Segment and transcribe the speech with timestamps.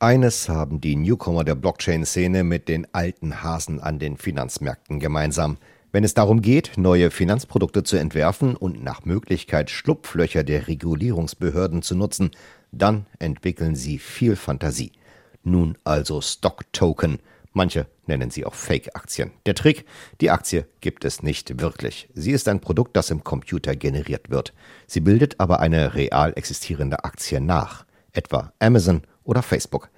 [0.00, 5.56] Eines haben die Newcomer der Blockchain-Szene mit den alten Hasen an den Finanzmärkten gemeinsam.
[5.90, 11.96] Wenn es darum geht, neue Finanzprodukte zu entwerfen und nach Möglichkeit Schlupflöcher der Regulierungsbehörden zu
[11.96, 12.30] nutzen,
[12.70, 14.92] dann entwickeln sie viel Fantasie.
[15.42, 17.18] Nun also Stock-Token.
[17.52, 19.32] Manche nennen sie auch Fake-Aktien.
[19.46, 19.84] Der Trick,
[20.20, 22.08] die Aktie gibt es nicht wirklich.
[22.14, 24.54] Sie ist ein Produkt, das im Computer generiert wird.
[24.86, 29.90] Sie bildet aber eine real existierende Aktie nach, etwa Amazon oder Facebook.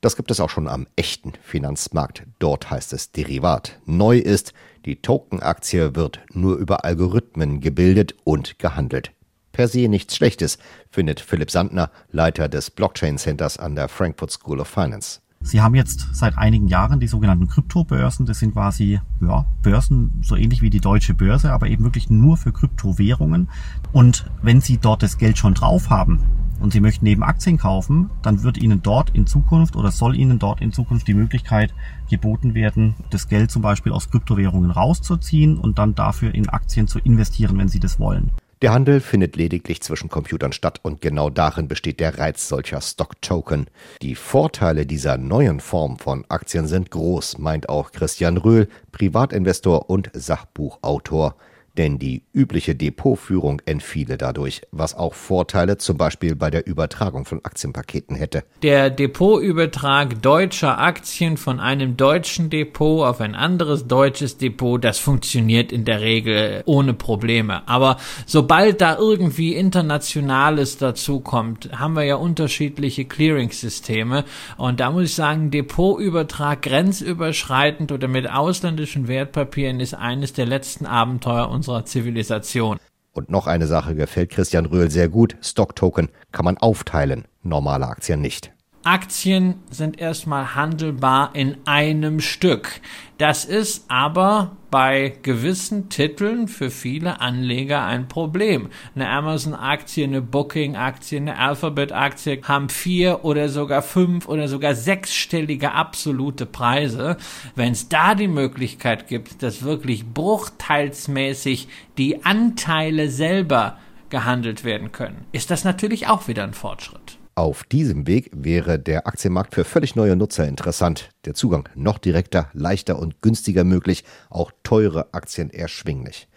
[0.00, 2.22] Das gibt es auch schon am echten Finanzmarkt.
[2.38, 3.80] Dort heißt es Derivat.
[3.86, 4.52] Neu ist,
[4.84, 9.12] die Token-Aktie wird nur über Algorithmen gebildet und gehandelt.
[9.52, 10.58] Per se nichts Schlechtes,
[10.90, 15.20] findet Philipp Sandner, Leiter des Blockchain Centers an der Frankfurt School of Finance.
[15.40, 18.26] Sie haben jetzt seit einigen Jahren die sogenannten Kryptobörsen.
[18.26, 22.36] Das sind quasi ja, Börsen so ähnlich wie die deutsche Börse, aber eben wirklich nur
[22.36, 23.48] für Kryptowährungen.
[23.92, 26.20] Und wenn Sie dort das Geld schon drauf haben
[26.60, 30.38] und Sie möchten eben Aktien kaufen, dann wird Ihnen dort in Zukunft oder soll Ihnen
[30.38, 31.74] dort in Zukunft die Möglichkeit
[32.10, 36.98] geboten werden, das Geld zum Beispiel aus Kryptowährungen rauszuziehen und dann dafür in Aktien zu
[36.98, 38.30] investieren, wenn Sie das wollen.
[38.62, 43.66] Der Handel findet lediglich zwischen Computern statt und genau darin besteht der Reiz solcher Stock-Token.
[44.00, 50.10] Die Vorteile dieser neuen Form von Aktien sind groß, meint auch Christian Röhl, Privatinvestor und
[50.14, 51.36] Sachbuchautor
[51.76, 57.44] denn die übliche Depotführung entfiele dadurch, was auch Vorteile zum Beispiel bei der Übertragung von
[57.44, 58.44] Aktienpaketen hätte.
[58.62, 65.72] Der Depotübertrag deutscher Aktien von einem deutschen Depot auf ein anderes deutsches Depot, das funktioniert
[65.72, 67.66] in der Regel ohne Probleme.
[67.68, 74.24] Aber sobald da irgendwie Internationales dazukommt, haben wir ja unterschiedliche Clearing-Systeme
[74.56, 80.86] und da muss ich sagen, Depotübertrag grenzüberschreitend oder mit ausländischen Wertpapieren ist eines der letzten
[80.86, 82.78] Abenteuer unserer unserer Zivilisation.
[83.12, 85.36] Und noch eine Sache gefällt Christian Röhl sehr gut.
[85.40, 88.52] Stocktoken kann man aufteilen, normale Aktien nicht.
[88.86, 92.80] Aktien sind erstmal handelbar in einem Stück.
[93.18, 98.68] Das ist aber bei gewissen Titeln für viele Anleger ein Problem.
[98.94, 106.46] Eine Amazon-Aktie, eine Booking-Aktie, eine Alphabet-Aktie haben vier oder sogar fünf oder sogar sechsstellige absolute
[106.46, 107.16] Preise.
[107.56, 111.66] Wenn es da die Möglichkeit gibt, dass wirklich bruchteilsmäßig
[111.98, 113.78] die Anteile selber
[114.10, 117.15] gehandelt werden können, ist das natürlich auch wieder ein Fortschritt.
[117.38, 121.10] Auf diesem Weg wäre der Aktienmarkt für völlig neue Nutzer interessant.
[121.26, 126.28] Der Zugang noch direkter, leichter und günstiger möglich, auch teure Aktien erschwinglich.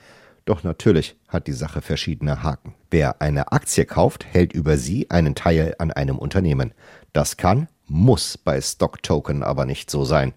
[0.44, 2.76] Doch natürlich hat die Sache verschiedene Haken.
[2.92, 6.74] Wer eine Aktie kauft, hält über sie einen Teil an einem Unternehmen.
[7.14, 10.34] Das kann, muss bei Stocktoken aber nicht so sein.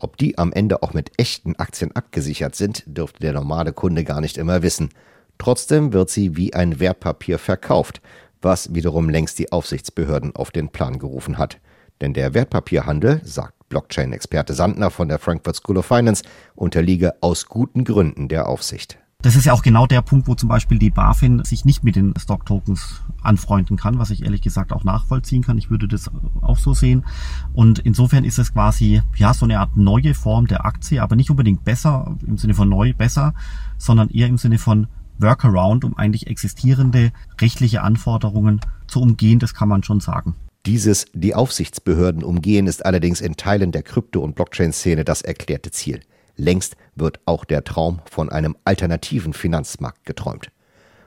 [0.00, 4.20] Ob die am Ende auch mit echten Aktien abgesichert sind, dürfte der normale Kunde gar
[4.20, 4.90] nicht immer wissen.
[5.38, 8.02] Trotzdem wird sie wie ein Wertpapier verkauft,
[8.42, 11.60] was wiederum längst die Aufsichtsbehörden auf den Plan gerufen hat.
[12.00, 16.24] Denn der Wertpapierhandel, sagt Blockchain-Experte Sandner von der Frankfurt School of Finance,
[16.54, 18.98] unterliege aus guten Gründen der Aufsicht.
[19.22, 21.94] Das ist ja auch genau der Punkt, wo zum Beispiel die BaFin sich nicht mit
[21.94, 25.58] den Stock-Tokens anfreunden kann, was ich ehrlich gesagt auch nachvollziehen kann.
[25.58, 27.04] Ich würde das auch so sehen.
[27.52, 31.28] Und insofern ist es quasi, ja, so eine Art neue Form der Aktie, aber nicht
[31.28, 33.34] unbedingt besser, im Sinne von neu besser,
[33.76, 34.86] sondern eher im Sinne von
[35.20, 40.34] Workaround, um eigentlich existierende rechtliche Anforderungen zu umgehen, das kann man schon sagen.
[40.66, 46.00] Dieses die Aufsichtsbehörden umgehen ist allerdings in Teilen der Krypto- und Blockchain-Szene das erklärte Ziel.
[46.36, 50.50] Längst wird auch der Traum von einem alternativen Finanzmarkt geträumt.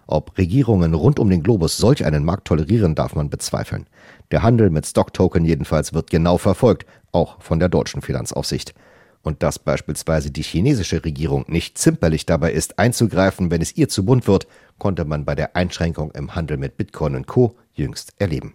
[0.07, 3.88] Ob Regierungen rund um den Globus solch einen Markt tolerieren, darf man bezweifeln.
[4.31, 8.73] Der Handel mit Stocktoken jedenfalls wird genau verfolgt, auch von der deutschen Finanzaufsicht
[9.23, 14.06] und dass beispielsweise die chinesische Regierung nicht zimperlich dabei ist, einzugreifen, wenn es ihr zu
[14.06, 14.47] bunt wird,
[14.78, 17.56] konnte man bei der Einschränkung im Handel mit Bitcoin und Co.
[17.73, 18.53] jüngst erleben.